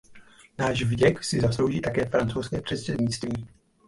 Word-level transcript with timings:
Náš 0.57 0.83
vděk 0.83 1.23
si 1.23 1.41
zaslouží 1.41 1.81
také 1.81 2.05
francouzské 2.05 2.61
předsednictví. 2.61 3.47